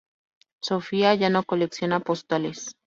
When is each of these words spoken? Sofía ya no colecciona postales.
Sofía 0.63 1.13
ya 1.13 1.29
no 1.29 1.43
colecciona 1.43 1.99
postales. 1.99 2.75